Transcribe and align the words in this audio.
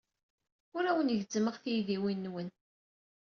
Ur 0.75 0.83
awen-gezzmeɣ 0.85 1.55
taydiwin-nwen. 1.63 2.49